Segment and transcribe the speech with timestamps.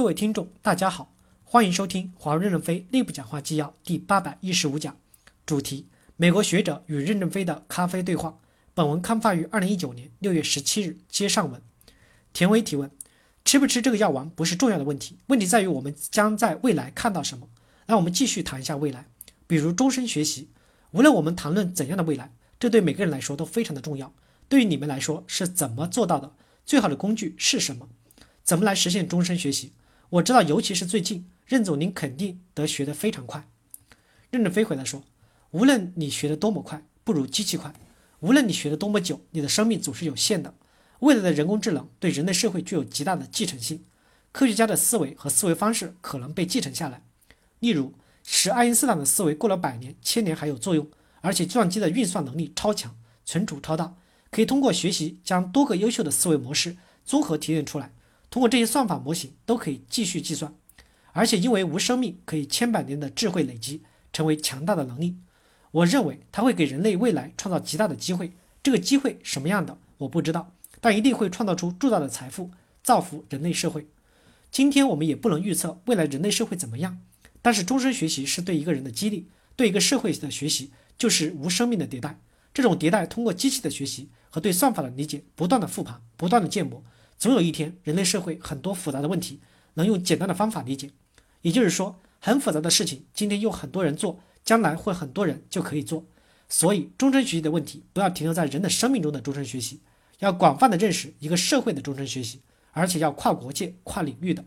[0.00, 1.12] 各位听众，大家好，
[1.44, 4.96] 欢迎收听华为任正非内部讲话纪要第八百一十五讲，
[5.44, 8.38] 主题：美国学者与任正非的咖啡对话。
[8.72, 10.96] 本文刊发于二零一九年六月十七日。
[11.10, 11.60] 接上文，
[12.32, 12.90] 田威提问：
[13.44, 17.46] 吃不吃这个药丸不是重要的问题，问题在于我们将在未来看到什么。
[17.84, 19.06] 那我们继续谈一下未来，
[19.46, 20.48] 比如终身学习。
[20.92, 24.14] 无论我们谈论怎样的未来，这对每个人来说都非常的重要。
[24.48, 26.32] 对于你们来说是怎么做到的？
[26.64, 27.90] 最好的工具是什么？
[28.42, 29.72] 怎么来实现终身学习？
[30.10, 33.48] 我知道，尤其是最近，任总您肯定得学得非常快。
[34.30, 35.04] 任正非回答说
[35.52, 37.72] ：“无论你学得多么快，不如机器快；
[38.18, 40.54] 无论你学得多么久，你的生命总是有限的。
[40.98, 43.84] 未来的人工智能对人类社会具有极大的继承性，
[44.32, 47.04] 科学家的思维和思维方式可能被继承下来。
[47.60, 50.90] 例如，使爱因斯坦的思维过了百年、千年还有作用，
[51.20, 53.94] 而且计算机的运算能力超强，存储超大，
[54.32, 57.92] 可以通过学习将多个优秀的思维模式综合提炼出来。”
[58.30, 60.54] 通过这些算法模型都可以继续计算，
[61.12, 63.82] 而且因为无生命，可以千百年的智慧累积，
[64.12, 65.16] 成为强大的能力。
[65.72, 68.32] 我认为它会给人类未来创造极大的机会。
[68.62, 72.50] 这个机会什么样的我不知道，但一定会创造出巨大的财富，
[72.82, 73.88] 造福人类社会。
[74.50, 77.00] 今天我们也不能预测未来人类社会怎么样，
[77.40, 82.20] 但是终身学习是对一个人的激励，对一个社会的学习就是无生命的迭代。
[82.52, 86.84] 这种迭代通过机器的学习和对算法的理解，不断的复盘，不断的建模。
[87.20, 89.40] 总有一天，人类社会很多复杂的问题
[89.74, 90.90] 能用简单的方法理解。
[91.42, 96.06] 也就是说，很复杂的事情，今天有很多人做，将来会很多人就可以做。
[96.48, 99.82] 所以，终身学习的问题不要停留在人的生命中的终身学习，
[100.20, 104.42] 要广泛的认识一个社会的终身学习，而且要跨国界、跨领域的。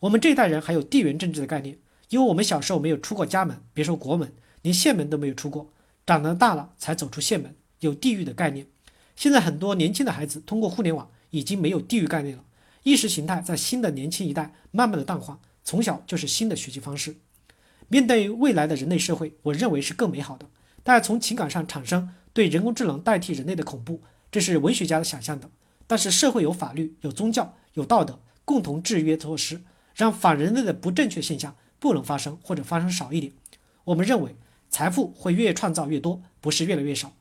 [0.00, 5.70] 我们这一代人还有地缘政治的概念，因为我们小时候没有出过家门，别说国门，连县门都没有出过，
[6.04, 8.66] 长得大了才走出县门，有地域的概念。
[9.14, 11.08] 现在很多年轻的孩子通过互联网。
[11.30, 12.44] 已经没有地域概念了，
[12.82, 17.16] 意识形态在新的年轻一代慢慢的淡化，从小就是新的学习方式。
[17.88, 20.46] 面对未来的人类社会，我认为是更美好的。
[20.82, 25.50] 大家从情感上产生对人工智能代替人类的恐怖，这是文学家的想象的。
[25.86, 29.62] 但是社会有法律、有宗教、有道德，共同制约措施，
[29.94, 33.32] 让反人类的不正确现象不能发生，或者发生少一点。
[33.84, 34.36] 我们认为
[34.68, 37.12] 财富会越创造越多，不是越来越少。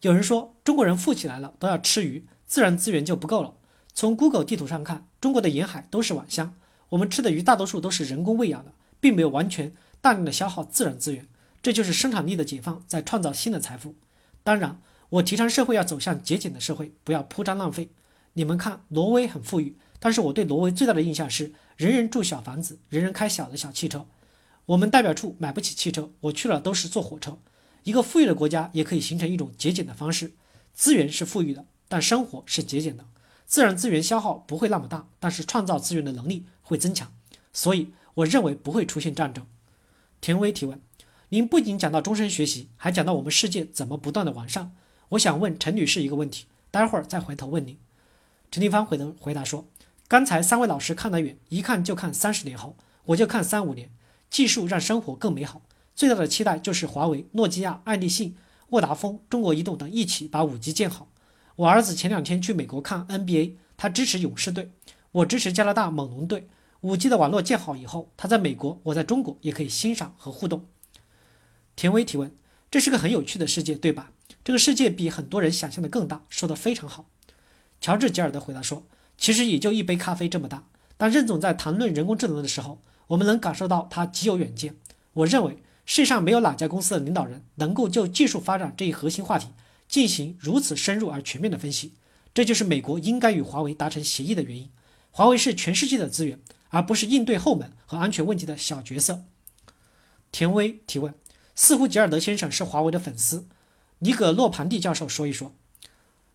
[0.00, 2.24] 有人说中国人富起来了都要吃鱼。
[2.48, 3.54] 自然资源就不够了。
[3.94, 6.54] 从 Google 地图上看，中国的沿海都是晚香，
[6.88, 11.28] 我们吃的鱼大多数都是人工喂养的，并没有完全大量的消耗自然资源。
[11.60, 13.94] 这就是生产力的解放在创造新的财富。
[14.42, 17.90] 当然，我提倡社会要走向节俭的社会，不要铺张浪费。
[18.34, 24.06] 你们看，挪威很富裕，但是我对挪威最大的印象是人人住小房子，人人开小的小汽车。
[24.66, 27.38] 我们代表处买不起汽车，我去了都是坐火车。
[27.82, 30.32] 一个富裕的国家也可以形成一种节俭的方式，
[30.72, 31.66] 资源是富裕的。
[31.88, 33.06] 但生活是节俭的，
[33.46, 37.12] 自然资源消耗不会那么大，但是创造资源的能力会增强，
[37.52, 39.46] 所以我认为不会出现战争。
[40.20, 40.80] 田威提问：
[41.30, 44.72] 您不仅讲到终身学习，还讲到我们世界怎么不断的完善。
[45.10, 47.78] 我想问陈女士一个问题，待会儿再回头问您。
[48.50, 49.66] 陈立芳回头回答说：
[50.06, 52.76] 刚才三位老师看得远，一看就看三十年后，
[53.06, 53.90] 我就看三五年。
[54.28, 55.62] 技术让生活更美好，
[55.94, 58.36] 最大的期待就是华为、诺基亚、爱立信、
[58.70, 61.08] 沃达丰、中国移动等一起把五 G 建好。
[61.58, 64.70] 我儿子前两天去美国看 NBA，他支持勇士队，
[65.10, 66.48] 我支持加拿大猛龙队。
[66.82, 70.66] 五 G 的网络建好以后，他在美国，我在中国也可以欣赏和互动。
[71.74, 72.32] 田威提问：
[72.70, 74.12] 这是个很有趣的世界，对吧？
[74.44, 77.06] 这个世界比很多人想象的更大，说得非常好。
[77.80, 78.84] 乔治·吉尔德回答说：
[79.16, 80.62] 其实也就一杯咖啡这么大。
[80.96, 84.76] 当任总在谈论人工智能的时候，我们能感受到他极有远见。
[85.12, 89.48] 我认为世上没有哪家公司的领导人能够就技术发展这一核心话题。
[89.88, 91.94] 进行如此深入而全面的分析，
[92.34, 94.68] 这就是美国应该与华为达成协议的原因。
[95.10, 96.38] 华为是全世界的资源，
[96.68, 99.24] 而不是应对后门和安全问题的小角色。
[100.30, 101.14] 田威提问：
[101.56, 103.48] 似乎吉尔德先生是华为的粉丝，
[104.00, 105.54] 尼格洛庞蒂教授说一说。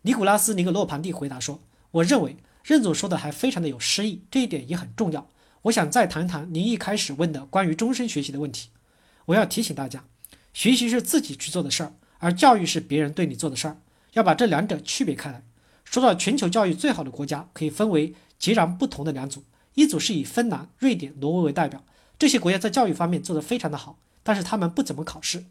[0.02, 5.30] 尼古拉斯尼格洛庞蒂回答说：“我认为任总说的还非常的有诗意，这一点也很重要。
[5.64, 8.70] 我想再谈谈您一开始问的关于终身学习的问题。
[9.28, 10.04] 我要提醒大家，
[10.54, 13.76] 学习是自己去做的事儿。”而教育是别人对你做的事儿，
[14.14, 15.44] 要把这两者区别开来。
[15.84, 19.44] 说到全球教育最好的国家，可以分为截然不同的两组，
[19.74, 21.84] 一组是以芬兰、瑞典、挪威为代表，
[22.18, 25.44] 这些国家在教育方面做得非常的好，但是他们不怎么考试，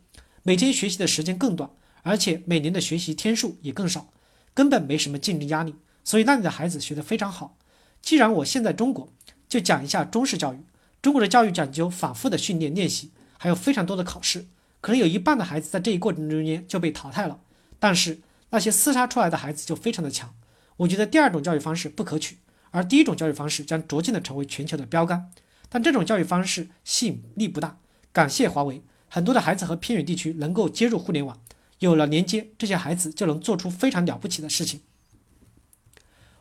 [0.42, 1.69] 每天学习的时间更短，
[2.04, 4.08] 而且每年的学习天数也更少，
[4.54, 7.58] 根本没什么竞争压力，所以那里的孩子学得非常好。
[8.00, 9.12] 既然我现在中国，
[9.46, 10.64] 就讲一下中式教育。
[11.02, 14.46] 中国的教育讲究反复的训练练习，还有非常多的考试。
[14.82, 17.40] 可能有一半的孩子在这一过程中间就被淘汰了，
[17.79, 18.20] 但是
[18.50, 20.34] 那些厮杀出来的孩子就非常的强。
[20.79, 22.38] 我觉得第二种教育方式不可取，
[22.73, 25.31] 而第一种教育方式将逐渐的成为全球的标杆。
[25.69, 27.79] 但这种教育方式吸引力不大。
[28.12, 31.40] 感谢华为，很多的孩子和偏远地区能够接入互联网，
[31.78, 34.81] 有了连接，这些孩子就能做出非常了不起的事情。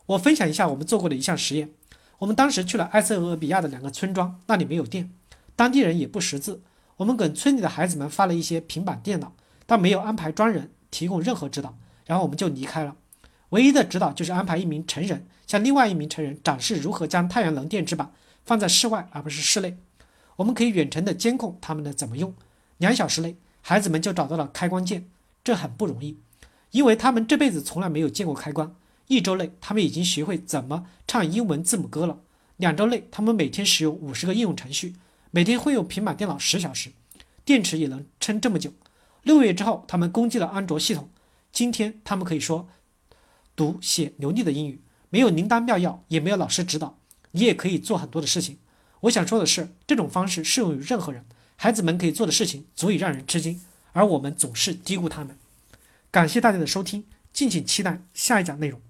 [0.07, 1.69] 我分享一下我们做过的一项实验。
[2.17, 5.11] 我们当时去了埃塞俄比亚的两个村庄，那里没有电，
[5.55, 6.63] 当地人也不识字。
[7.01, 9.33] 我们给村里的孩子们发了一些平板电脑，
[9.65, 11.75] 但没有安排专人提供任何指导，
[12.05, 12.95] 然后我们就离开了。
[13.49, 18.13] 唯一的指导就是安排一名成人向另外一名成人展示如何将太阳能电池板
[18.45, 19.77] 放在室外而不是室内。
[20.35, 22.35] 我们可以远程的监控他们的怎么用。
[22.77, 25.07] 两小时内，孩子们就找到了开关键，
[25.43, 26.19] 这很不容易，
[26.69, 28.75] 因为他们这辈子从来没有见过开关。
[29.07, 32.19] 一周内，他们已经学会怎么唱英文字母歌了。
[32.57, 34.93] 两周内，他们每天使用五十个应用程序，
[35.31, 36.91] 每天会用平板电脑十小时，
[37.45, 38.73] 电池也能撑这么久。
[39.23, 41.09] 六个月之后，他们攻击了安卓系统。
[41.53, 42.67] 今天，他们可以说。
[43.55, 46.97] 读写流利的英语，没有灵丹妙药，也没有老师指导，
[47.31, 48.57] 你也可以做很多的事情。
[49.01, 51.25] 我想说的是，这种方式适用于任何人。
[51.57, 53.61] 孩子们可以做的事情足以让人吃惊，
[53.93, 55.37] 而我们总是低估他们。
[56.09, 58.81] 感谢大家的收听，敬请期待下一讲内容。